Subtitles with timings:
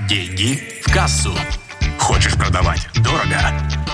[0.00, 1.32] Деньги в кассу.
[1.98, 3.38] Хочешь продавать дорого?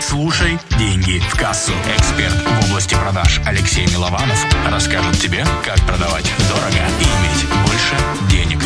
[0.01, 1.73] Слушай «Деньги в кассу».
[1.95, 7.97] Эксперт в области продаж Алексей Милованов расскажет тебе, как продавать дорого и иметь больше
[8.31, 8.61] денег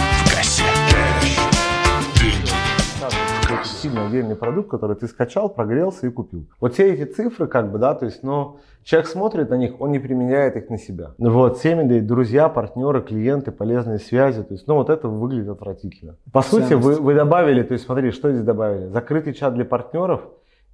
[3.54, 6.46] какой-то сильно уверенный продукт, который ты скачал, прогрелся и купил.
[6.60, 9.92] Вот все эти цифры, как бы, да, то есть, но человек смотрит на них, он
[9.92, 11.14] не применяет их на себя.
[11.18, 16.16] Вот, семьи, друзья, партнеры, клиенты, полезные связи, то есть, ну, вот это выглядит отвратительно.
[16.32, 18.88] По сути, вы, вы добавили, то есть, смотри, что здесь добавили?
[18.88, 20.22] Закрытый чат для партнеров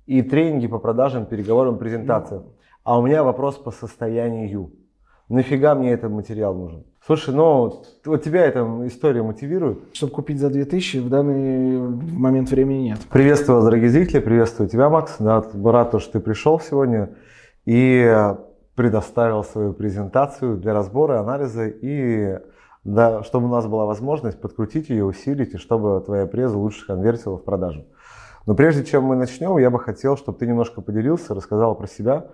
[0.07, 2.45] и тренинги по продажам, переговорам, презентациям.
[2.83, 4.73] А у меня вопрос по состоянию.
[5.29, 6.85] Нафига мне этот материал нужен?
[7.07, 9.79] Слушай, ну вот тебя эта история мотивирует?
[9.95, 12.99] Чтобы купить за 2000 в данный момент времени нет.
[13.11, 15.17] Приветствую вас, дорогие зрители, приветствую тебя, Макс.
[15.19, 17.11] Да, рад, что ты пришел сегодня
[17.65, 18.35] и
[18.75, 22.39] предоставил свою презентацию для разбора, анализа и
[22.85, 27.39] да, чтобы у нас была возможность подкрутить ее, усилить, и чтобы твоя преза лучше конвертила
[27.39, 27.87] в продажу.
[28.45, 32.27] Но прежде чем мы начнем, я бы хотел, чтобы ты немножко поделился, рассказал про себя,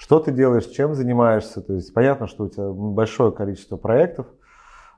[0.00, 1.60] что ты делаешь, чем занимаешься.
[1.60, 4.26] То есть понятно, что у тебя большое количество проектов,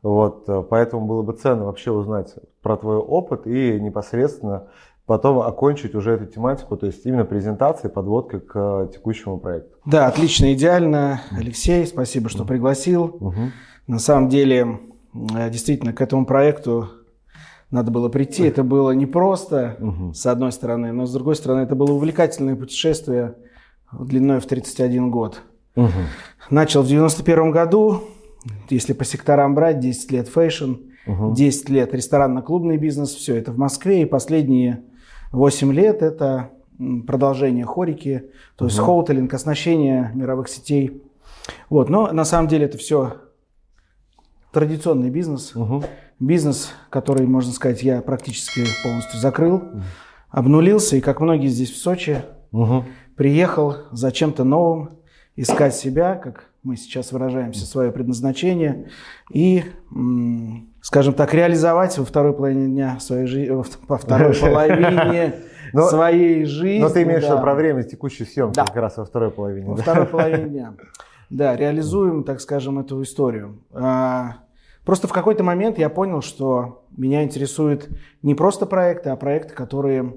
[0.00, 4.68] вот, э, поэтому было бы ценно вообще узнать про твой опыт и непосредственно
[5.04, 9.76] потом окончить уже эту тематику, то есть именно презентацией, подводкой к э, текущему проекту.
[9.84, 11.20] Да, отлично, идеально.
[11.32, 13.16] Алексей, спасибо, что пригласил.
[13.18, 13.40] Угу.
[13.88, 14.78] На самом деле,
[15.36, 16.88] э, действительно, к этому проекту
[17.72, 18.44] надо было прийти.
[18.44, 20.14] Это было непросто, угу.
[20.14, 23.34] с одной стороны, но с другой стороны, это было увлекательное путешествие–
[23.98, 25.42] длиной в 31 год.
[25.76, 25.88] Угу.
[26.50, 28.02] Начал в 91 году,
[28.68, 30.74] если по секторам брать, 10 лет fashion,
[31.06, 31.32] угу.
[31.34, 34.82] 10 лет ресторанно-клубный бизнес, все это в Москве, и последние
[35.32, 36.50] 8 лет это
[37.06, 38.86] продолжение хореки, то есть угу.
[38.86, 41.02] hoteling, оснащение мировых сетей.
[41.70, 41.88] Вот.
[41.88, 43.16] Но на самом деле это все
[44.52, 45.54] традиционный бизнес.
[45.54, 45.84] Угу.
[46.18, 49.82] Бизнес, который, можно сказать, я практически полностью закрыл, угу.
[50.30, 50.96] обнулился.
[50.96, 52.84] И как многие здесь в Сочи, угу
[53.16, 54.90] приехал за чем-то новым,
[55.36, 58.88] искать себя, как мы сейчас выражаемся, свое предназначение
[59.32, 59.64] и,
[60.80, 63.50] скажем так, реализовать во второй половине дня своей жизни,
[63.88, 65.34] во второй половине
[65.72, 66.82] но, своей жизни.
[66.82, 67.36] Но ты имеешь да.
[67.38, 68.64] про время текущей съемки да.
[68.66, 69.66] как раз во второй половине.
[69.66, 69.82] Во да?
[69.82, 70.74] второй половине дня.
[71.30, 73.62] Да, реализуем, так скажем, эту историю.
[73.72, 74.36] А,
[74.84, 77.88] просто в какой-то момент я понял, что меня интересуют
[78.22, 80.16] не просто проекты, а проекты, которые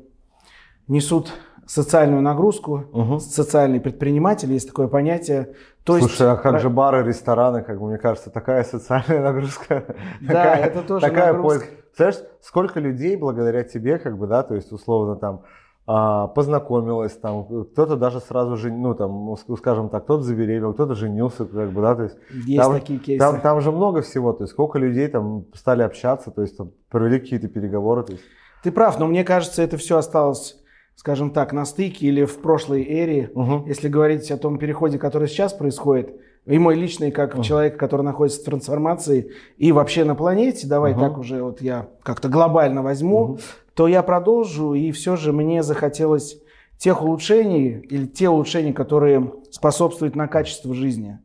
[0.87, 1.33] несут
[1.65, 3.19] социальную нагрузку, угу.
[3.19, 5.55] социальный предприниматель, есть такое понятие.
[5.83, 9.95] То Слушай, есть, а как же бары, рестораны, как бы мне кажется, такая социальная нагрузка.
[10.21, 11.65] Да, такая, это тоже такая нагрузка.
[11.95, 15.43] Знаешь, сколько людей благодаря тебе, как бы, да, то есть условно там
[15.87, 21.45] а, познакомилась, там кто-то даже сразу же, ну там, скажем так, кто-то забеременел, кто-то женился,
[21.45, 22.17] как бы, да, то есть.
[22.45, 23.19] Есть там, такие кейсы.
[23.19, 26.71] Там, там же много всего, то есть сколько людей там стали общаться, то есть там
[26.89, 28.23] провели какие-то переговоры, то есть.
[28.63, 30.57] Ты прав, но мне кажется, это все осталось
[30.95, 33.63] скажем так, на стыке или в прошлой эре, угу.
[33.67, 37.43] если говорить о том переходе, который сейчас происходит, и мой личный, как угу.
[37.43, 41.01] человек, который находится в трансформации, и вообще на планете, давай угу.
[41.01, 43.39] так уже вот я как-то глобально возьму, угу.
[43.73, 46.37] то я продолжу, и все же мне захотелось
[46.77, 51.19] тех улучшений, или те улучшения, которые способствуют на качество жизни.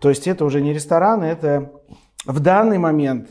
[0.00, 1.72] То есть это уже не рестораны, это
[2.26, 3.28] в данный момент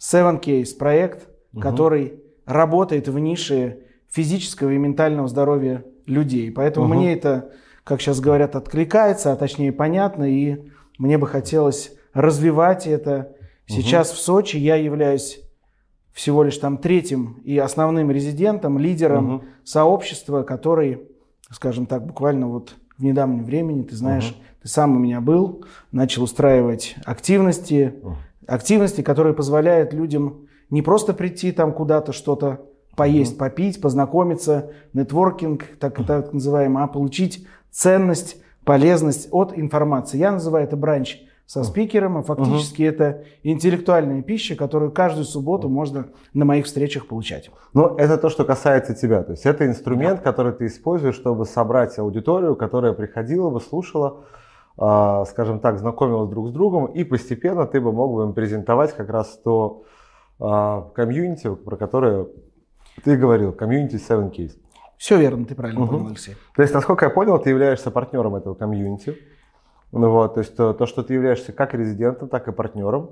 [0.00, 1.60] Seven Case проект, угу.
[1.60, 3.80] который работает в нише
[4.10, 6.50] физического и ментального здоровья людей.
[6.50, 6.94] Поэтому угу.
[6.94, 7.52] мне это,
[7.84, 13.36] как сейчас говорят, откликается, а точнее понятно, и мне бы хотелось развивать это.
[13.66, 14.16] Сейчас угу.
[14.16, 15.40] в Сочи я являюсь
[16.12, 19.44] всего лишь там третьим и основным резидентом, лидером угу.
[19.62, 21.02] сообщества, который,
[21.50, 24.38] скажем так, буквально вот в недавнем времени, ты знаешь, угу.
[24.62, 28.16] ты сам у меня был, начал устраивать активности, угу.
[28.46, 32.67] активности, которые позволяют людям не просто прийти там куда-то что-то
[32.98, 33.38] поесть, mm-hmm.
[33.38, 40.18] попить, познакомиться, нетворкинг, так, так называемый, а получить ценность, полезность от информации.
[40.18, 45.68] Я называю это бранч со спикером, а фактически uh это интеллектуальная пища, которую каждую субботу
[45.68, 47.50] можно на моих встречах получать.
[47.72, 49.22] Ну, это то, что касается тебя.
[49.22, 50.24] То есть это инструмент, да.
[50.30, 54.24] который ты используешь, чтобы собрать аудиторию, которая приходила бы, слушала,
[54.76, 58.92] э, скажем так, знакомилась друг с другом, и постепенно ты бы мог бы им презентовать
[58.94, 59.84] как раз то
[60.40, 62.26] э, комьюнити, про которое
[63.04, 64.52] ты говорил, комьюнити Seven Keys.
[64.96, 65.92] Все верно, ты правильно угу.
[65.92, 66.36] понял, Алексей.
[66.56, 69.16] То есть, насколько я понял, ты являешься партнером этого комьюнити.
[69.92, 73.10] Ну, вот, то есть то, то, что ты являешься как резидентом, так и партнером.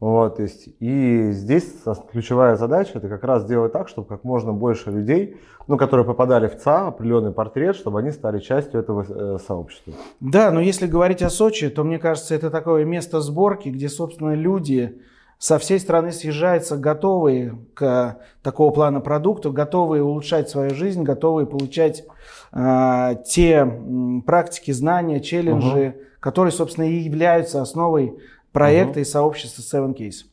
[0.00, 1.74] Вот, то есть, и здесь
[2.12, 6.46] ключевая задача это как раз сделать так, чтобы как можно больше людей, ну, которые попадали
[6.46, 9.92] в ЦА, определенный портрет, чтобы они стали частью этого э, сообщества.
[10.20, 14.34] Да, но если говорить о Сочи, то мне кажется, это такое место сборки, где, собственно,
[14.34, 15.02] люди
[15.38, 22.04] со всей страны съезжаются готовые к такого плана продукту, готовые улучшать свою жизнь, готовые получать
[22.52, 23.64] э, те
[24.26, 26.04] практики, знания, челленджи, угу.
[26.18, 28.18] которые, собственно, и являются основой
[28.52, 29.00] проекта угу.
[29.00, 30.24] и сообщества Seven Case.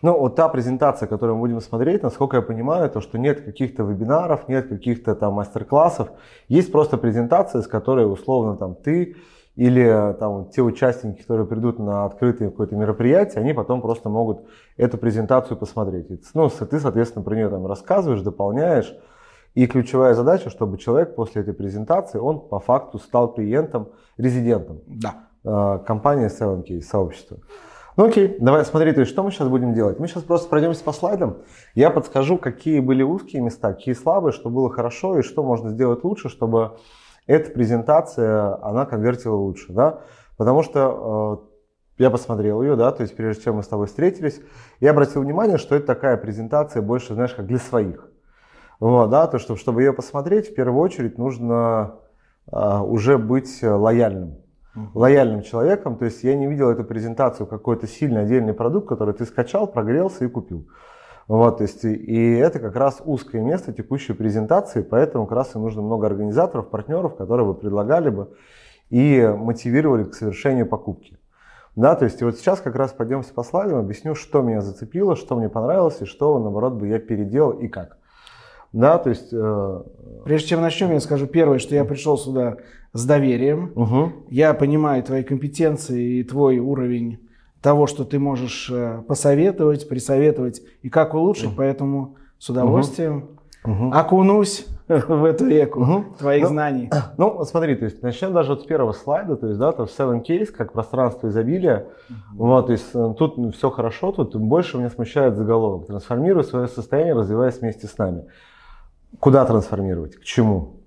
[0.00, 3.82] Ну, вот та презентация, которую мы будем смотреть, насколько я понимаю, то, что нет каких-то
[3.82, 6.08] вебинаров, нет каких-то там мастер-классов,
[6.48, 9.16] есть просто презентация, с которой условно там ты
[9.58, 14.42] или там те участники, которые придут на открытое какое-то мероприятие, они потом просто могут
[14.76, 16.06] эту презентацию посмотреть.
[16.32, 18.94] Ну, ты, соответственно, про нее там рассказываешь, дополняешь.
[19.56, 25.24] И ключевая задача, чтобы человек после этой презентации, он по факту стал клиентом, резидентом да.
[25.42, 27.38] Э, компании 7K, сообщества.
[27.96, 29.98] Ну окей, давай смотри, то есть что мы сейчас будем делать?
[29.98, 31.38] Мы сейчас просто пройдемся по слайдам.
[31.74, 36.04] Я подскажу, какие были узкие места, какие слабые, что было хорошо и что можно сделать
[36.04, 36.76] лучше, чтобы
[37.28, 40.00] эта презентация, она конвертила лучше, да,
[40.36, 41.46] потому что
[41.98, 44.40] э, я посмотрел ее, да, то есть прежде чем мы с тобой встретились,
[44.80, 48.10] я обратил внимание, что это такая презентация больше, знаешь, как для своих.
[48.80, 51.96] Вот, да, то, что, чтобы ее посмотреть, в первую очередь нужно
[52.50, 54.38] э, уже быть лояльным.
[54.94, 59.26] Лояльным человеком, то есть я не видел эту презентацию какой-то сильный отдельный продукт, который ты
[59.26, 60.68] скачал, прогрелся и купил.
[61.28, 65.58] Вот, то есть, и это как раз узкое место текущей презентации, поэтому как раз и
[65.58, 68.30] нужно много организаторов, партнеров, которые бы предлагали бы
[68.88, 71.18] и мотивировали к совершению покупки.
[71.76, 75.16] Да, то есть и вот сейчас как раз пойдемся по слайдам, объясню, что меня зацепило,
[75.16, 77.98] что мне понравилось и что, наоборот, бы я переделал и как.
[78.72, 79.28] Да, то есть...
[79.32, 79.82] Э...
[80.24, 82.56] Прежде чем начнем, я скажу первое, что я пришел сюда
[82.92, 83.72] с доверием.
[83.76, 84.12] Угу.
[84.30, 87.27] Я понимаю твои компетенции и твой уровень
[87.60, 94.66] того, что ты можешь э, посоветовать, присоветовать и как улучшить, поэтому с удовольствием uh окунусь
[94.88, 96.90] в эту реку uh твоих ну, знаний.
[97.18, 100.24] Ну, смотри, то есть начнем даже вот с первого слайда, то есть, да, то Seven
[100.24, 104.90] Case, как пространство изобилия, uh вот, то есть э, тут все хорошо, тут больше меня
[104.90, 105.86] смущает заголовок.
[105.88, 108.26] Трансформируй свое состояние, развиваясь вместе с нами.
[109.18, 110.16] Куда трансформировать?
[110.16, 110.77] К чему?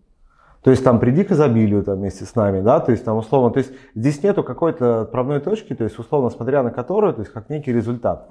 [0.64, 3.52] То есть там приди к изобилию там, вместе с нами, да, то есть там условно,
[3.52, 7.34] то есть здесь нету какой-то отправной точки, то есть условно смотря на которую, то есть
[7.34, 8.30] как некий результат.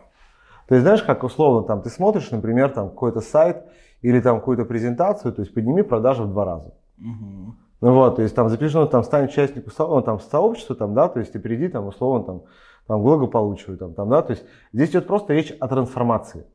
[0.68, 3.64] То есть знаешь, как условно там ты смотришь, например, там какой-то сайт
[4.02, 6.72] или там какую-то презентацию, то есть подними продажи в два раза.
[6.98, 7.54] Угу.
[7.80, 11.18] Ну вот, то есть там запиши, там стань участником ну, там, сообщества, там, да, то
[11.18, 12.42] есть ты приди там условно там,
[12.86, 16.46] там благополучию, там, там, да, то есть здесь идет просто речь о трансформации.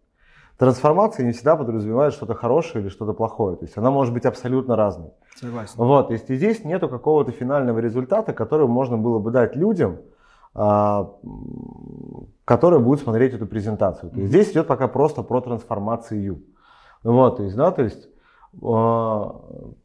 [0.58, 3.58] Трансформация не всегда подразумевает что-то хорошее или что-то плохое.
[3.58, 5.12] То есть она может быть абсолютно разной.
[5.36, 5.74] Согласен.
[5.76, 9.98] Вот, то есть и здесь нету какого-то финального результата, который можно было бы дать людям,
[10.54, 11.12] а,
[12.46, 14.12] которые будут смотреть эту презентацию.
[14.12, 16.42] То есть здесь идет пока просто про трансформацию.
[17.04, 18.08] Вот, то есть, да, то есть
[18.64, 19.36] а,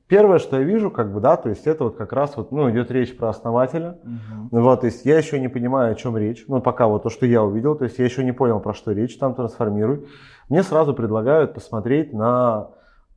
[0.07, 2.71] первое, что я вижу, как бы, да, то есть это вот как раз вот, ну,
[2.71, 3.99] идет речь про основателя.
[4.05, 4.61] Угу.
[4.61, 6.45] Вот, то есть я еще не понимаю, о чем речь.
[6.47, 8.93] Ну, пока вот то, что я увидел, то есть я еще не понял, про что
[8.93, 10.07] речь, там трансформируй.
[10.51, 12.71] Мне сразу предлагают посмотреть на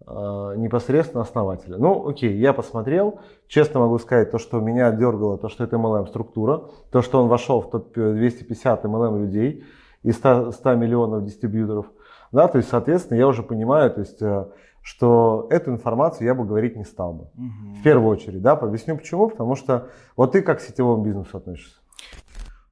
[0.06, 1.78] э, непосредственно основателя.
[1.78, 3.20] Ну, окей, я посмотрел.
[3.48, 7.28] Честно могу сказать, то, что меня дергало, то, что это MLM структура, то, что он
[7.28, 9.66] вошел в топ-250 MLM людей
[10.04, 11.88] из 100, 100 миллионов дистрибьюторов.
[12.32, 14.46] Да, то есть, соответственно, я уже понимаю, то есть, э,
[14.84, 17.24] что эту информацию я бы говорить не стал бы.
[17.24, 17.80] Угу.
[17.80, 19.30] В первую очередь, да, объясню почему.
[19.30, 21.80] Потому что вот ты как к сетевому бизнесу относишься?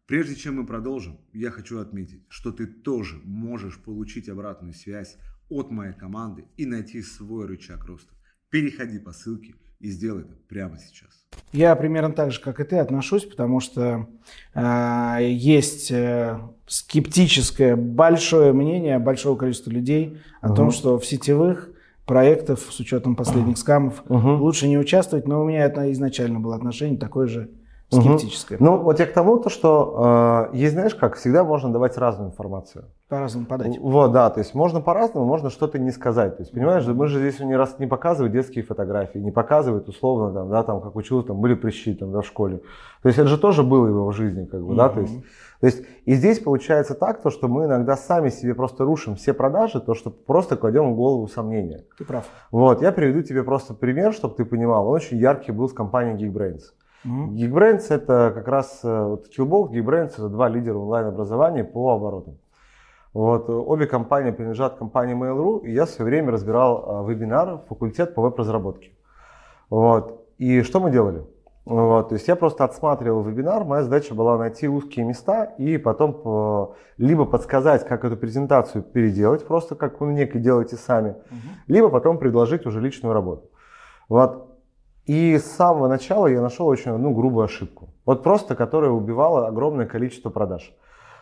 [0.08, 5.18] Прежде чем мы продолжим, я хочу отметить, что ты тоже можешь получить обратную связь
[5.50, 8.14] от моей команды и найти свой рычаг роста.
[8.50, 11.26] Переходи по ссылке и сделай это прямо сейчас.
[11.54, 14.08] Я примерно так же, как и ты, отношусь, потому что
[14.54, 20.56] э, есть э, скептическое большое мнение большого количества людей о угу.
[20.56, 21.70] том, что в сетевых
[22.06, 24.36] проектов с учетом последних скамов угу.
[24.36, 27.50] лучше не участвовать, но у меня это изначально было отношение такое же
[27.92, 28.58] скептическое.
[28.58, 28.66] Угу.
[28.66, 32.30] Ну, вот я к тому, то, что э, есть, знаешь, как всегда можно давать разную
[32.30, 32.86] информацию.
[33.10, 33.78] По-разному подать.
[33.80, 36.38] Вот, да, то есть можно по-разному, можно что-то не сказать.
[36.38, 40.34] То есть, понимаешь, мы же здесь не раз не показывают детские фотографии, не показывают условно,
[40.34, 42.62] там, да, там, как учился, там, были прыщи там, да, в школе.
[43.02, 44.76] То есть это же тоже было в его жизни, как бы, угу.
[44.76, 45.14] да, то есть,
[45.60, 49.34] то есть и здесь получается так, то, что мы иногда сами себе просто рушим все
[49.34, 51.84] продажи, то, что просто кладем в голову сомнения.
[51.98, 52.26] Ты прав.
[52.50, 54.88] Вот, я приведу тебе просто пример, чтобы ты понимал.
[54.88, 56.62] Он очень яркий был с компанией Geekbrains.
[57.06, 57.30] Mm-hmm.
[57.30, 62.38] Geekbrains это как раз э, вот Skillbox, Geekbrains это два лидера онлайн-образования по оборотам.
[63.14, 68.22] Вот, обе компании принадлежат компании Mail.ru, и я все время разбирал э, вебинар факультет по
[68.22, 68.92] веб-разработке.
[69.70, 70.26] Вот.
[70.38, 71.26] И что мы делали?
[71.66, 76.14] Вот, то есть я просто отсматривал вебинар, моя задача была найти узкие места и потом
[76.14, 81.40] по, либо подсказать, как эту презентацию переделать, просто как вы некой делаете сами, угу.
[81.68, 83.52] либо потом предложить уже личную работу.
[84.10, 84.51] Вот.
[85.06, 87.90] И с самого начала я нашел очень одну грубую ошибку.
[88.06, 90.74] Вот просто, которая убивала огромное количество продаж.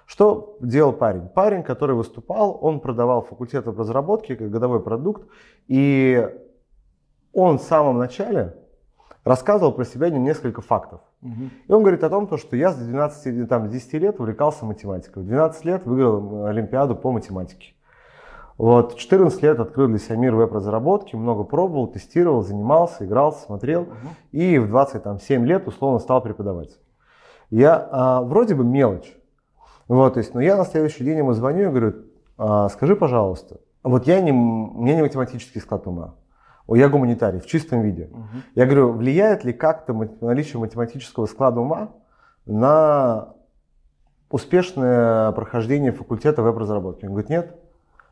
[0.06, 1.28] Что делал парень?
[1.30, 5.30] Парень, который выступал, он продавал факультет разработки как годовой продукт,
[5.68, 6.28] и
[7.32, 8.56] он в самом начале
[9.24, 11.02] рассказывал про себя несколько фактов.
[11.22, 11.50] Угу.
[11.68, 15.24] И он говорит о том, что я с 12, там, с 10 лет увлекался математикой.
[15.24, 17.74] В 12 лет выиграл Олимпиаду по математике.
[18.60, 23.84] Вот, 14 лет открыл для себя мир веб-разработки, много пробовал, тестировал, занимался, играл, смотрел.
[23.84, 23.92] Угу.
[24.34, 26.78] И в 27 лет условно стал преподавать.
[27.50, 29.16] Я а, вроде бы мелочь.
[29.88, 31.94] Вот, то есть, но я на следующий день ему звоню и говорю,
[32.38, 36.16] а, скажи, пожалуйста, вот я не, у меня не математический склад ума,
[36.68, 38.10] я гуманитарий в чистом виде.
[38.12, 38.28] Угу.
[38.56, 41.92] Я говорю, влияет ли как-то наличие математического склада ума
[42.46, 43.36] на
[44.30, 47.06] успешное прохождение факультета веб-разработки?
[47.06, 47.56] Он говорит, нет.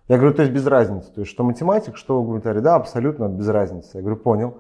[0.08, 3.48] Я говорю, то есть без разницы, то есть что математик, что гуманитарий, да, абсолютно без
[3.50, 3.98] разницы.
[3.98, 4.58] Я говорю, понял.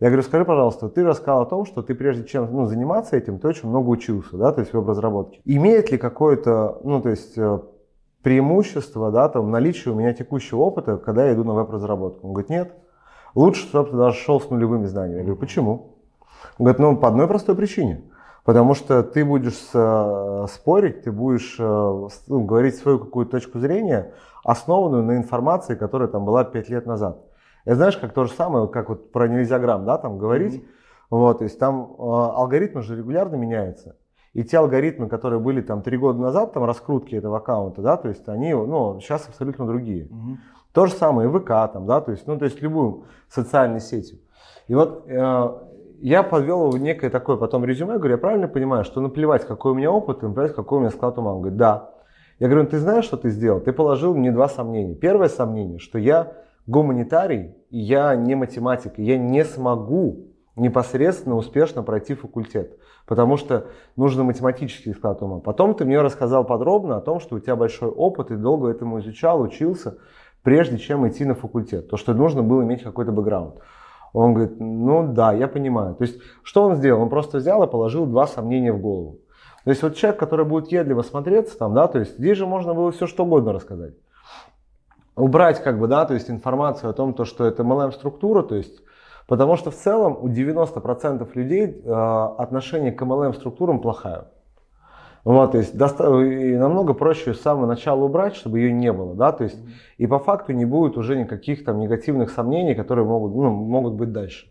[0.00, 3.38] Я говорю, скажи, пожалуйста, ты рассказал о том, что ты прежде чем ну, заниматься этим,
[3.38, 5.40] ты очень много учился, да, то есть в разработке.
[5.44, 7.58] Имеет ли какое-то, ну, то есть э,
[8.22, 12.28] преимущество, да, там, наличие у меня текущего опыта, когда я иду на веб-разработку?
[12.28, 12.74] Он говорит, нет.
[13.34, 15.18] Лучше, чтобы ты даже шел с нулевыми знаниями.
[15.18, 15.96] Я говорю, почему?
[16.58, 18.02] Он говорит, ну, по одной простой причине.
[18.44, 24.14] Потому что ты будешь э, спорить, ты будешь э, ну, говорить свою какую-то точку зрения,
[24.48, 27.18] основанную на информации, которая там была 5 лет назад.
[27.66, 30.54] Это знаешь, как то же самое, как вот про нельзяграмм, да, там говорить.
[30.54, 30.68] Mm-hmm.
[31.10, 33.96] Вот, то есть там э, алгоритмы же регулярно меняются.
[34.32, 38.08] И те алгоритмы, которые были там три года назад, там раскрутки этого аккаунта, да, то
[38.08, 40.06] есть они, ну, сейчас абсолютно другие.
[40.06, 40.36] Mm-hmm.
[40.72, 44.18] То же самое и ВК, там, да, то есть, ну, то есть любую социальную сетью.
[44.66, 45.48] И вот э,
[46.00, 49.90] я подвел некое такое потом резюме, говорю, я правильно понимаю, что наплевать, какой у меня
[49.90, 51.32] опыт, наплевать, какой у меня склад ума.
[51.32, 51.90] Он говорит, да.
[52.38, 53.60] Я говорю, ну, ты знаешь, что ты сделал?
[53.60, 54.94] Ты положил мне два сомнения.
[54.94, 56.34] Первое сомнение, что я
[56.66, 63.66] гуманитарий, и я не математик, и я не смогу непосредственно успешно пройти факультет, потому что
[63.96, 65.38] нужно математический склад ума.
[65.38, 69.00] Потом ты мне рассказал подробно о том, что у тебя большой опыт, и долго этому
[69.00, 69.98] изучал, учился,
[70.42, 71.88] прежде чем идти на факультет.
[71.88, 73.56] То, что нужно было иметь какой-то бэкграунд.
[74.12, 75.94] Он говорит, ну да, я понимаю.
[75.94, 77.02] То есть, что он сделал?
[77.02, 79.18] Он просто взял и положил два сомнения в голову.
[79.64, 82.74] То есть, вот человек, который будет едливо смотреться там, да, то есть, здесь же можно
[82.74, 83.94] было все что угодно рассказать
[85.18, 88.80] убрать как бы, да, то есть информацию о том, то, что это MLM-структура, то есть,
[89.26, 94.24] потому что в целом у 90% людей э, отношение к MLM-структурам плохое.
[95.24, 99.14] Вот, то есть доста- и намного проще с самого начала убрать, чтобы ее не было,
[99.14, 99.58] да, то есть
[99.98, 104.12] и по факту не будет уже никаких там негативных сомнений, которые могут, ну, могут быть
[104.12, 104.46] дальше.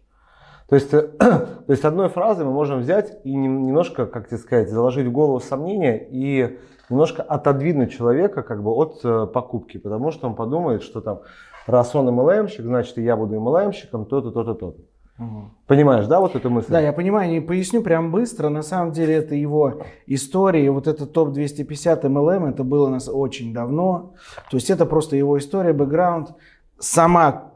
[0.70, 5.08] То есть, то есть одной фразой мы можем взять и немножко, как тебе сказать, заложить
[5.08, 6.58] в голову сомнения и
[6.90, 11.22] немножко отодвинуть человека как бы от э, покупки, потому что он подумает, что там,
[11.66, 14.82] раз он MLM-щик, значит и я буду MLM-щиком, то-то, то-то, то-то.
[15.20, 15.52] Угу.
[15.66, 16.70] Понимаешь, да, вот эту мысль?
[16.70, 18.50] Да, я понимаю, не поясню прям быстро.
[18.50, 23.54] На самом деле это его история, вот этот топ-250 MLM, это было у нас очень
[23.54, 24.14] давно.
[24.52, 26.36] То есть это просто его история, бэкграунд.
[26.78, 27.52] Сама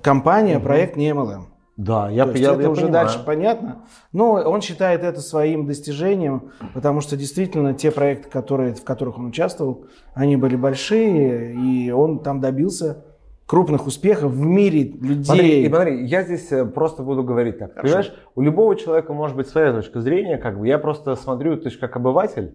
[0.00, 0.66] компания, угу.
[0.66, 1.46] проект не MLM.
[1.80, 3.06] Да, я, То есть я, это я уже понимаю.
[3.06, 3.78] дальше понятно.
[4.12, 9.26] Но он считает это своим достижением, потому что действительно те проекты, которые, в которых он
[9.26, 13.02] участвовал, они были большие, и он там добился
[13.46, 15.24] крупных успехов в мире людей.
[15.24, 17.72] Смотри, и смотри, я здесь э, просто буду говорить так.
[17.72, 17.82] Хорошо.
[17.94, 21.68] Понимаешь, у любого человека может быть своя точка зрения, как бы я просто смотрю, то
[21.68, 22.54] есть как обыватель,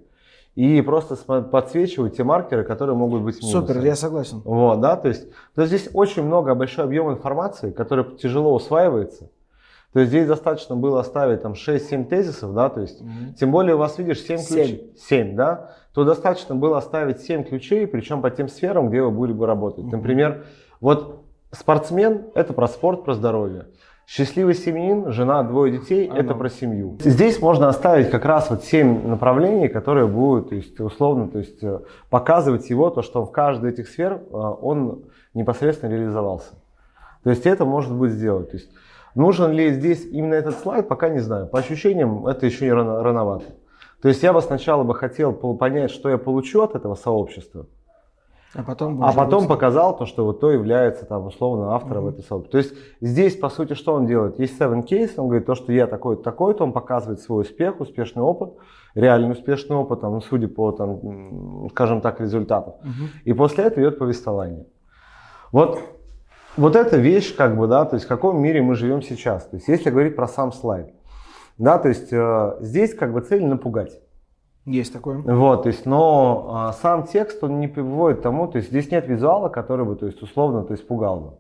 [0.55, 3.67] и просто подсвечивают те маркеры, которые могут быть минусом.
[3.67, 4.41] Супер, я согласен.
[4.45, 9.29] Вот, да, то есть, то есть здесь очень много, большой объем информации, который тяжело усваивается.
[9.91, 13.35] То есть здесь достаточно было оставить там 6-7 тезисов, да, то есть, mm-hmm.
[13.39, 17.87] тем более у вас, видишь, 7 ключей, 7, да, то достаточно было оставить 7 ключей,
[17.87, 19.85] причем по тем сферам, где вы были бы работать.
[19.85, 19.95] Mm-hmm.
[19.95, 20.45] Например,
[20.81, 23.67] вот спортсмен– это про спорт, про здоровье.
[24.07, 26.97] Счастливый семьянин, жена, двое детей– это про семью.
[26.99, 31.63] Здесь можно оставить как раз вот семь направлений, которые будут, то есть, условно, то есть,
[31.63, 31.79] э,
[32.11, 36.53] показывать его, то, что в каждой этих сфер э, он непосредственно реализовался.
[37.23, 38.51] То есть это может быть сделать.
[38.51, 38.69] То есть,
[39.15, 41.47] нужен ли здесь именно этот слайд, пока не знаю.
[41.47, 43.45] По ощущениям это еще не рано, рановато.
[44.03, 47.65] То есть я бы сначала бы хотел понять, что я получу от этого сообщества.
[48.57, 52.11] А потом, а потом показал то, что вот то является там условно автором mm-hmm.
[52.11, 52.51] этой сообщества.
[52.51, 54.39] То есть здесь, по сути, что он делает?
[54.39, 58.23] Есть seven case, он говорит, то, что я такой-то, такой-то, он показывает свой успех, успешный
[58.23, 58.53] опыт,
[58.93, 62.75] реальный успешный опыт, там, судя по, там, скажем так, результатам.
[62.81, 63.07] Mm-hmm.
[63.25, 64.67] И после этого идет повествование.
[65.51, 65.79] Вот,
[66.55, 69.45] вот эта вещь, как бы, да, то есть в каком мире мы живем сейчас.
[69.45, 70.93] То есть если говорить про сам слайд,
[71.57, 73.99] да, то есть э, здесь как бы цель напугать.
[74.65, 75.19] Есть такое.
[75.19, 78.89] Вот, то есть, но а, сам текст, он не приводит к тому, то есть здесь
[78.89, 81.31] нет визуала, который бы, то есть, условно, то есть, пугал бы.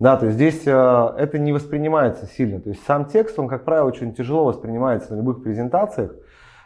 [0.00, 2.60] Да, то есть здесь а, это не воспринимается сильно.
[2.60, 6.12] То есть сам текст, он, как правило, очень тяжело воспринимается на любых презентациях.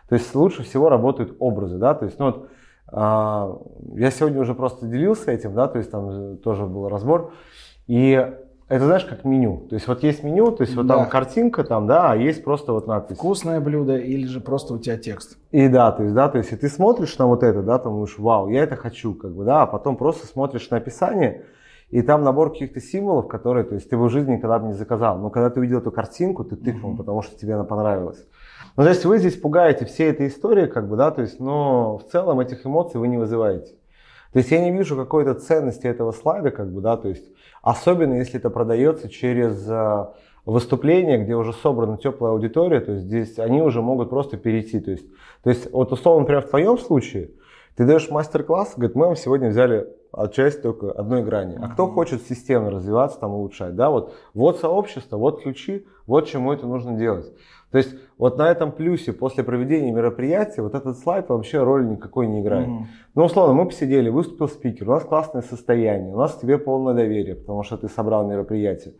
[0.09, 2.49] То есть лучше всего работают образы, да, то есть, ну вот,
[2.91, 3.59] а,
[3.95, 7.33] я сегодня уже просто делился этим, да, то есть там тоже был разбор,
[7.87, 8.35] и
[8.69, 9.67] это знаешь, как меню.
[9.69, 10.97] То есть вот есть меню, то есть вот да.
[10.97, 13.17] там картинка там, да, а есть просто вот надпись.
[13.17, 15.39] Вкусное блюдо или же просто у тебя текст.
[15.51, 17.93] И да, то есть, да, то есть и ты смотришь на вот это, да, там
[17.95, 21.47] думаешь, вау, я это хочу, как бы, да, а потом просто смотришь на описание,
[21.89, 24.75] и там набор каких-то символов, которые, то есть ты бы в жизни никогда бы не
[24.75, 25.19] заказал.
[25.19, 26.97] Но когда ты увидел эту картинку, ты тыкнул, mm-hmm.
[26.99, 28.27] потому что тебе она понравилась.
[28.77, 31.97] Ну, то есть вы здесь пугаете все этой истории, как бы, да, то есть, но
[31.97, 33.73] в целом этих эмоций вы не вызываете.
[34.33, 37.25] То есть я не вижу какой-то ценности этого слайда, как бы, да, то есть
[37.63, 40.07] Особенно если это продается через э,
[40.45, 44.81] выступление, где уже собрана теплая аудитория, то есть здесь они уже могут просто перейти.
[44.81, 45.07] То есть,
[45.43, 47.31] то есть вот условно, например, в твоем случае,
[47.77, 49.87] ты даешь мастер-класс, говорит, мы вам сегодня взяли
[50.33, 51.59] часть только одной грани.
[51.61, 56.53] А кто хочет системно развиваться, там улучшать, да, вот, вот сообщество, вот ключи, вот чему
[56.53, 57.33] это нужно делать.
[57.71, 62.27] То есть вот на этом плюсе после проведения мероприятия вот этот слайд вообще роли никакой
[62.27, 62.69] не играет.
[62.69, 62.85] Mm-hmm.
[63.15, 66.95] Ну, условно, мы посидели, выступил спикер, у нас классное состояние, у нас к тебе полное
[66.95, 68.95] доверие, потому что ты собрал мероприятие.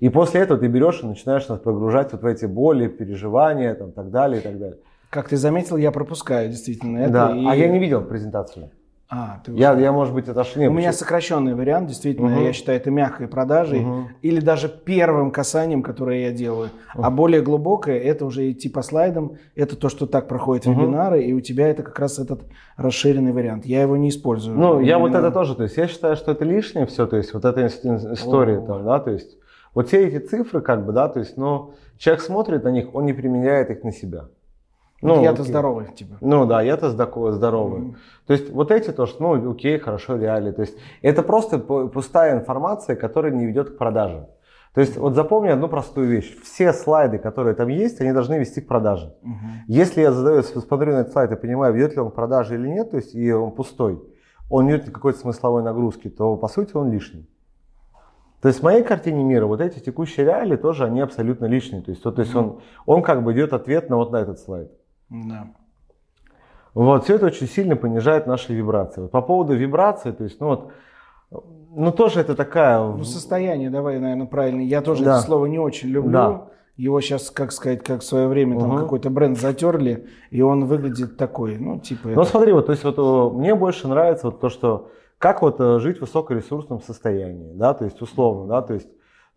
[0.00, 3.92] И после этого ты берешь и начинаешь нас прогружать вот в эти боли, переживания, там,
[3.92, 4.78] так далее и так далее.
[5.08, 7.12] Как ты заметил, я пропускаю действительно это.
[7.12, 7.46] Да, и...
[7.46, 8.70] а я не видел презентацию.
[9.12, 10.70] А, ты я, я, может быть, это ошибся.
[10.70, 12.44] У меня сокращенный вариант, действительно, угу.
[12.44, 14.08] я считаю, это мягкой продажей угу.
[14.22, 16.70] или даже первым касанием, которое я делаю.
[16.94, 17.02] Угу.
[17.02, 20.80] А более глубокое, это уже идти по слайдам, это то, что так проходят угу.
[20.80, 22.42] вебинары, и у тебя это как раз этот
[22.76, 23.66] расширенный вариант.
[23.66, 24.56] Я его не использую.
[24.56, 27.34] Ну, я вот это тоже, то есть я считаю, что это лишнее все, то есть
[27.34, 28.66] вот эта история О.
[28.66, 29.38] там, да, то есть
[29.74, 33.06] вот все эти цифры, как бы, да, то есть, но человек смотрит на них, он
[33.06, 34.26] не применяет их на себя.
[35.02, 36.16] Ну, я-то здоровый, типа.
[36.20, 37.80] Ну да, я-то здоровый.
[37.80, 37.94] Mm.
[38.26, 40.52] То есть вот эти то, что, ну, окей, хорошо, реалии.
[40.52, 44.28] То есть это просто пустая информация, которая не ведет к продаже.
[44.74, 46.36] То есть вот запомни одну простую вещь.
[46.42, 49.14] Все слайды, которые там есть, они должны вести к продаже.
[49.22, 49.32] Угу.
[49.66, 52.68] Если я задаю, смотрю на этот слайд и понимаю, ведет ли он к продаже или
[52.68, 54.00] нет, то есть и он пустой,
[54.48, 57.28] он нет какой-то смысловой нагрузки, то по сути он лишний.
[58.40, 61.82] То есть в моей картине мира вот эти текущие реалии тоже, они абсолютно лишние.
[61.82, 64.38] То есть, то, то есть он, он как бы идет ответ на вот на этот
[64.38, 64.70] слайд.
[65.10, 65.48] Да.
[66.74, 69.02] Вот, все это очень сильно понижает наши вибрации.
[69.02, 70.72] Вот по поводу вибрации, то есть, ну вот,
[71.74, 72.80] ну тоже это такая...
[72.80, 74.60] Ну состояние, давай, наверное, правильно.
[74.60, 75.18] Я тоже да.
[75.18, 76.12] это слово не очень люблю.
[76.12, 76.46] Да.
[76.76, 78.78] Его сейчас, как сказать, как в свое время там угу.
[78.78, 82.08] какой-то бренд затерли, и он выглядит такой, ну типа...
[82.08, 82.24] Ну это...
[82.24, 85.98] смотри, вот, то есть вот мне больше нравится вот то, что как вот э, жить
[85.98, 88.88] в высокоресурсном состоянии, да, то есть условно, да, то есть,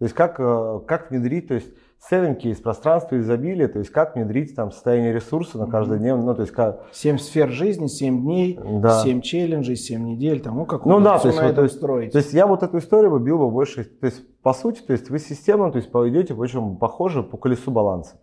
[0.04, 1.70] то есть как, э, как внедрить, то есть
[2.12, 6.36] Seven из пространства изобилия, то есть как внедрить там состояние ресурса на каждый день, ну
[6.36, 6.82] то есть как...
[6.92, 9.02] Семь сфер жизни, семь дней, да.
[9.02, 12.12] 7 челленджей, семь недель, там, ну как ну, да, то есть, вот, строить.
[12.12, 14.92] то есть я вот эту историю бы бил бы больше, то есть по сути, то
[14.92, 18.18] есть вы системно, то есть пойдете очень похоже по колесу баланса.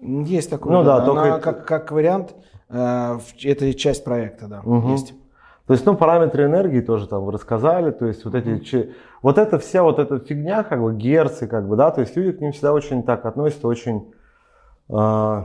[0.00, 1.04] Есть такое, ну, да, да.
[1.04, 1.22] Только...
[1.22, 2.34] Она, как, как вариант,
[2.70, 4.92] э, это часть проекта, да, угу.
[4.92, 5.12] есть.
[5.66, 9.82] То есть, ну, параметры энергии тоже там рассказали, то есть вот эти, вот эта вся
[9.82, 12.74] вот эта фигня, как бы герцы, как бы, да, то есть люди к ним всегда
[12.74, 14.12] очень так относятся, очень,
[14.90, 15.44] э,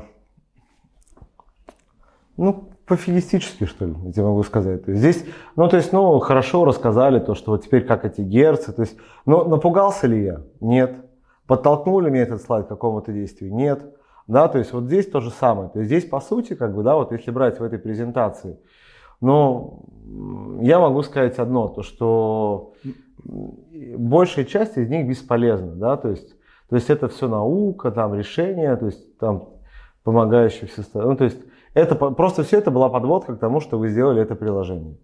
[2.35, 4.83] ну, пофигистически, что ли, я могу сказать.
[4.83, 8.19] То есть здесь, ну, то есть, ну, хорошо рассказали то, что вот теперь как эти
[8.19, 10.41] герцы, то есть, но напугался ли я?
[10.59, 10.95] Нет.
[11.47, 13.53] Подтолкнули меня этот слайд к какому-то действию?
[13.53, 13.95] Нет.
[14.27, 15.69] Да, то есть вот здесь то же самое.
[15.69, 18.59] То есть здесь, по сути, как бы, да, вот если брать в этой презентации,
[19.21, 19.83] но
[20.61, 22.73] я могу сказать одно, то что
[23.25, 26.35] большая часть из них бесполезна, да, то есть,
[26.69, 29.49] то есть это все наука, там решения, то есть там
[30.03, 31.39] помогающие все, ну, то есть
[31.73, 34.97] это просто все это была подводка к тому, что вы сделали это приложение.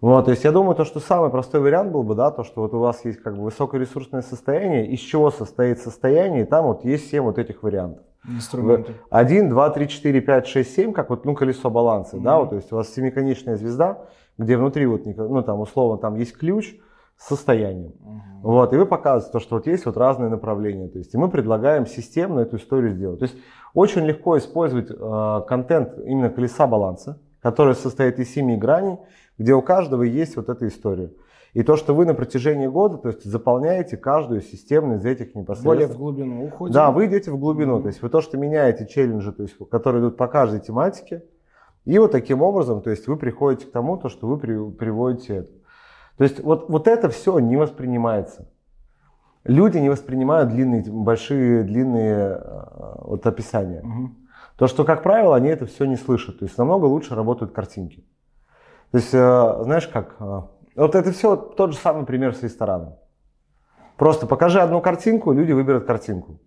[0.00, 2.62] Вот, то есть я думаю, то, что самый простой вариант был бы, да, то, что
[2.62, 6.84] вот у вас есть как бы высокоресурсное состояние, из чего состоит состояние, и там вот
[6.84, 8.02] есть 7 вот этих вариантов.
[8.28, 8.94] Инструменты.
[9.10, 12.22] 1, 2, 3, 4, 5, 6, 7, как вот, ну, колесо баланса, mm-hmm.
[12.22, 14.04] да, вот, то есть у вас семиконечная звезда,
[14.36, 16.76] где внутри вот, ну, там, условно, там есть ключ
[17.16, 17.92] с состоянием.
[17.92, 18.40] Mm-hmm.
[18.42, 21.30] Вот, и вы показываете то, что вот есть вот разные направления, то есть, и мы
[21.30, 23.20] предлагаем системно эту историю сделать.
[23.20, 23.36] То есть,
[23.74, 28.98] очень легко использовать э, контент именно колеса баланса, который состоит из семи граней,
[29.38, 31.10] где у каждого есть вот эта история.
[31.52, 35.74] И то, что вы на протяжении года, то есть заполняете каждую системную из этих непосредственно.
[35.74, 36.74] Более в глубину уходите.
[36.74, 37.78] Да, вы идете в глубину.
[37.78, 37.82] Mm-hmm.
[37.82, 41.24] То есть вы то, что меняете челленджи, то есть, которые идут по каждой тематике.
[41.84, 45.36] И вот таким образом, то есть вы приходите к тому, то, что вы при, приводите
[45.36, 45.52] это.
[46.18, 48.48] То есть вот, вот это все не воспринимается.
[49.44, 53.80] Люди не воспринимают длинные, большие, длинные э, вот описания.
[53.80, 54.10] Угу.
[54.56, 56.38] То, что, как правило, они это все не слышат.
[56.38, 58.04] То есть намного лучше работают картинки.
[58.90, 60.42] То есть, э, знаешь как, э,
[60.76, 62.96] вот это все тот же самый пример с рестораном.
[63.96, 66.40] Просто покажи одну картинку, люди выберут картинку.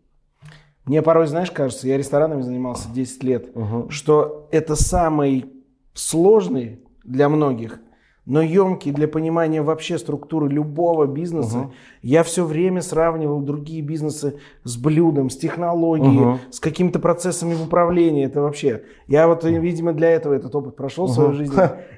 [0.85, 3.89] Мне порой, знаешь, кажется, я ресторанами занимался 10 лет, угу.
[3.89, 5.53] что это самый
[5.93, 7.79] сложный для многих,
[8.25, 11.59] но емкий для понимания вообще структуры любого бизнеса.
[11.59, 11.73] Угу.
[12.03, 16.39] Я все время сравнивал другие бизнесы с блюдом, с технологией, угу.
[16.49, 18.25] с какими-то процессами в управлении.
[18.25, 18.83] Это вообще...
[19.07, 21.11] Я вот, видимо, для этого этот опыт прошел угу.
[21.11, 21.55] в своей жизни.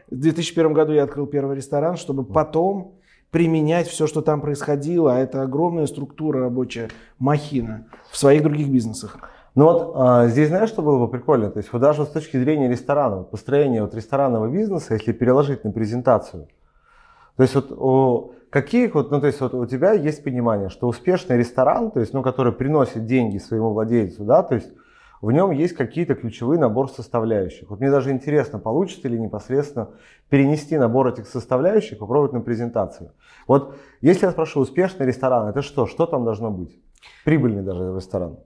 [0.10, 2.96] В 2001 году я открыл первый ресторан, чтобы потом
[3.30, 9.20] применять все, что там происходило, а это огромная структура рабочая, махина, в своих других бизнесах.
[9.56, 11.50] Ну вот а, здесь знаешь, что было бы прикольно?
[11.50, 15.72] То есть вот даже с точки зрения ресторана, построения вот ресторанного бизнеса, если переложить на
[15.72, 16.48] презентацию,
[17.38, 20.88] то есть вот у каких вот, ну то есть вот у тебя есть понимание, что
[20.88, 24.72] успешный ресторан, то есть, ну, который приносит деньги своему владельцу, да, то есть
[25.22, 27.70] в нем есть какие-то ключевые набор составляющих.
[27.70, 29.90] Вот мне даже интересно, получится ли непосредственно
[30.30, 33.12] перенести набор этих составляющих, попробовать на презентацию.
[33.48, 35.88] Вот если я спрошу, успешный ресторан, это что?
[35.88, 36.78] Что там должно быть?
[37.24, 38.38] Прибыльный даже ресторан.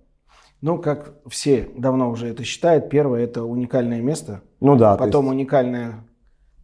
[0.62, 4.42] Ну, как все давно уже это считают, первое это уникальное место.
[4.60, 4.98] Ну да.
[4.98, 5.36] Потом есть...
[5.36, 6.06] уникальная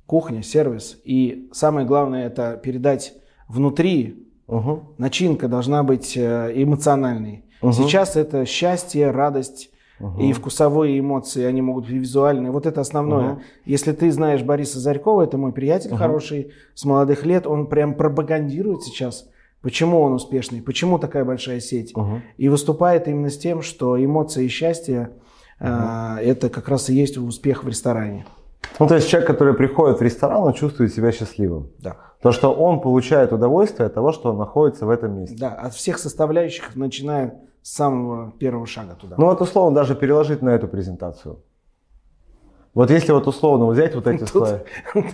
[0.05, 0.99] кухня, сервис.
[1.03, 3.13] И самое главное это передать
[3.47, 4.27] внутри.
[4.47, 4.95] Угу.
[4.97, 7.45] Начинка должна быть э, эмоциональной.
[7.61, 7.71] Угу.
[7.71, 10.21] Сейчас это счастье, радость, Угу.
[10.21, 12.51] И вкусовые эмоции, они могут быть визуальные.
[12.51, 13.33] Вот это основное.
[13.33, 13.41] Угу.
[13.65, 15.97] Если ты знаешь Бориса Зарькова, это мой приятель угу.
[15.97, 19.29] хороший, с молодых лет, он прям пропагандирует сейчас,
[19.65, 21.91] почему он успешный, почему такая большая сеть.
[21.97, 22.21] Угу.
[22.37, 25.09] И выступает именно с тем, что эмоции и счастье
[25.59, 25.67] угу.
[25.67, 28.27] э, это как раз и есть успех в ресторане.
[28.79, 31.71] Ну, то есть человек, который приходит в ресторан, он чувствует себя счастливым.
[31.79, 31.97] Да.
[32.21, 35.35] То, что он получает удовольствие от того, что он находится в этом месте.
[35.39, 39.15] Да, от всех составляющих, начиная с самого первого шага туда.
[39.17, 41.39] Ну вот условно даже переложить на эту презентацию.
[42.75, 44.59] Вот если вот условно взять вот эти Тут слои.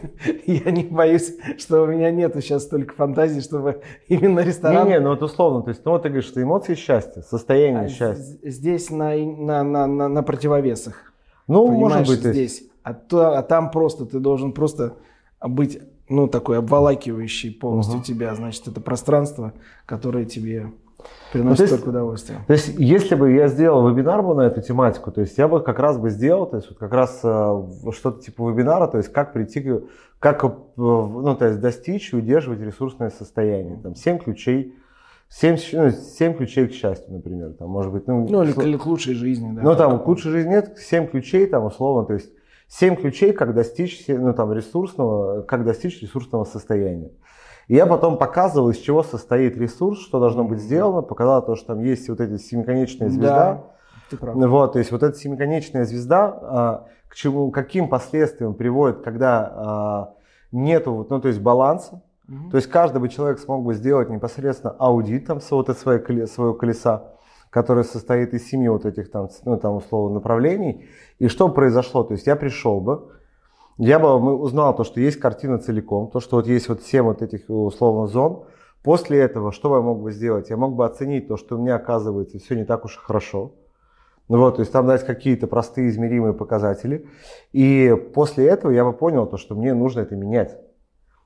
[0.48, 4.88] Я не боюсь, что у меня нету сейчас столько фантазий, чтобы именно ресторан...
[4.88, 7.88] Не-не, ну вот условно, то есть, ну вот ты говоришь, что эмоции счастья, состояние а
[7.88, 8.50] счастья.
[8.50, 11.14] Здесь на, на, на, на, на противовесах.
[11.48, 12.34] Ну, Понимаешь, может быть.
[12.34, 12.64] Здесь.
[12.84, 14.96] А, то, а там просто, ты должен просто
[15.40, 18.04] быть, ну, такой обволакивающий полностью угу.
[18.04, 18.34] тебя.
[18.34, 19.54] Значит, это пространство,
[19.86, 20.72] которое тебе
[21.32, 22.40] Приносит ну, только удовольствие.
[22.48, 25.62] То есть, если бы я сделал вебинар бы на эту тематику, то есть я бы
[25.62, 29.12] как раз бы сделал, то есть вот как раз э, что-то типа вебинара, то есть
[29.12, 29.66] как прийти,
[30.20, 33.80] как, э, ну, то есть достичь и удерживать ресурсное состояние.
[33.82, 34.76] Там 7 ключей
[35.32, 37.54] 7, ну, 7 ключей к счастью, например.
[37.54, 39.56] Там, может быть, ну, ну или, или к лучшей жизни.
[39.56, 42.32] Да, ну, там, к лучшей жизни нет, 7 ключей, там, условно, то есть
[42.68, 47.12] 7 ключей, как достичь, ну, там, ресурсного, как достичь ресурсного состояния.
[47.72, 51.68] И я потом показывал, из чего состоит ресурс, что должно быть сделано, показал то, что
[51.68, 53.64] там есть вот эта семиконечная звезда.
[54.12, 59.54] Да, вот, то есть вот эта семиконечная звезда, а, к чему, каким последствиям приводит, когда
[59.56, 60.14] а,
[60.52, 62.02] нету, ну, то есть баланса.
[62.28, 62.50] Угу.
[62.50, 65.64] То есть каждый бы человек смог бы сделать непосредственно аудит там, своего,
[66.28, 67.04] своего колеса,
[67.52, 70.90] которое состоит из семи вот этих там, ну, там условно направлений.
[71.20, 72.04] И что произошло?
[72.04, 73.12] То есть я пришел бы,
[73.78, 77.22] я бы узнал то, что есть картина целиком, то, что вот есть вот 7 вот
[77.22, 78.44] этих условно зон.
[78.84, 80.50] После этого, что я мог бы сделать?
[80.50, 83.54] Я мог бы оценить то, что у меня оказывается все не так уж и хорошо.
[84.28, 87.06] Ну вот, то есть там дать какие-то простые измеримые показатели.
[87.52, 90.58] И после этого я бы понял то, что мне нужно это менять.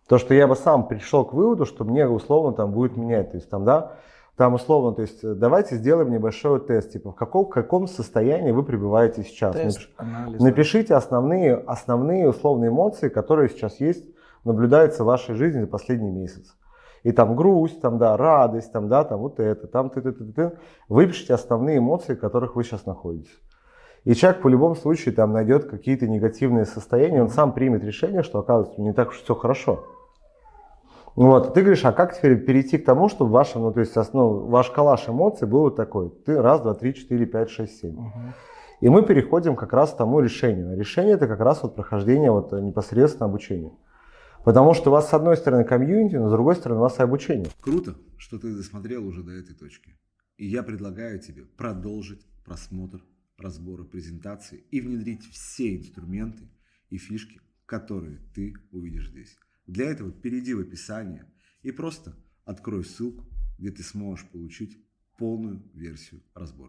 [0.07, 3.31] То, что я бы сам пришел к выводу, что мне условно там будет менять.
[3.31, 3.97] То есть там, да,
[4.35, 8.63] там условно, то есть давайте сделаем небольшой тест, типа в каком, в каком состоянии вы
[8.63, 9.55] пребываете сейчас.
[9.55, 14.05] Тест, анализ, Напишите основные, основные условные эмоции, которые сейчас есть,
[14.43, 16.55] наблюдаются в вашей жизни за последний месяц.
[17.03, 20.25] И там грусть, там, да, радость, там, да, там вот это, там ты, ты, ты,
[20.25, 20.51] ты.
[20.89, 23.39] Выпишите основные эмоции, в которых вы сейчас находитесь.
[24.05, 28.39] И человек в любом случае там найдет какие-то негативные состояния, он сам примет решение, что
[28.39, 29.83] оказывается не так уж все хорошо.
[31.15, 34.47] Вот, ты говоришь, а как теперь перейти к тому, чтобы ваша, ну, то есть, ну,
[34.47, 36.09] ваш коллаж эмоций был вот такой.
[36.25, 37.95] Ты раз, два, три, четыре, пять, шесть, семь.
[37.95, 38.19] Угу.
[38.81, 40.77] И мы переходим как раз к тому решению.
[40.77, 43.71] Решение это как раз вот прохождение вот непосредственно обучения.
[44.43, 47.03] Потому что у вас с одной стороны комьюнити, но с другой стороны у вас и
[47.03, 47.47] обучение.
[47.61, 49.97] Круто, что ты досмотрел уже до этой точки.
[50.37, 53.01] И я предлагаю тебе продолжить просмотр
[53.37, 56.49] разбора презентации и внедрить все инструменты
[56.89, 59.37] и фишки, которые ты увидишь здесь.
[59.67, 63.25] Для этого перейди в описание и просто открой ссылку,
[63.57, 64.77] где ты сможешь получить
[65.17, 66.63] полную версию разбора.